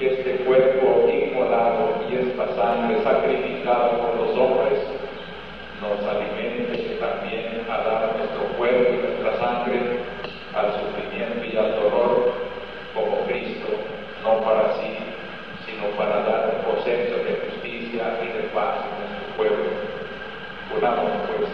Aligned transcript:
que 0.00 0.14
este 0.14 0.44
cuerpo 0.46 1.10
inmolado 1.12 2.00
y 2.08 2.16
esta 2.16 2.48
sangre 2.56 3.04
sacrificada 3.04 3.98
por 3.98 4.16
los 4.16 4.30
hombres 4.30 4.80
nos 5.82 6.00
alimente 6.08 6.96
también 6.98 7.66
a 7.68 7.76
dar 7.84 8.16
nuestro 8.16 8.56
cuerpo 8.56 8.94
y 8.94 8.96
nuestra 8.96 9.38
sangre 9.38 10.00
al 10.54 10.72
sufrimiento 10.72 11.44
y 11.44 11.54
al 11.54 11.74
dolor 11.76 12.32
como 12.94 13.26
Cristo, 13.26 13.68
no 14.22 14.40
para 14.42 14.72
sí, 14.80 14.96
sino 15.66 15.88
para 15.98 16.22
dar 16.22 16.54
un 16.56 16.72
proceso 16.72 17.16
de 17.16 17.36
justicia 17.44 18.18
y 18.24 18.38
de 18.38 18.48
paz 18.54 18.80
en 18.80 19.04
nuestro 19.04 19.36
pueblo. 19.36 19.68
Unamos 20.78 21.10
pues 21.28 21.50